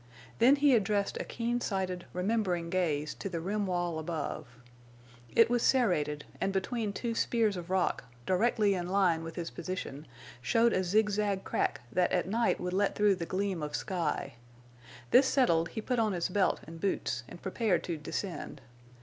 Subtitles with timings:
[0.39, 4.47] Then he addressed a keen sighted, remembering gaze to the rim wall above.
[5.35, 10.07] It was serrated, and between two spears of rock, directly in line with his position,
[10.41, 14.33] showed a zigzag crack that at night would let through the gleam of sky.
[15.11, 18.59] This settled, he put on his belt and boots and prepared to descend.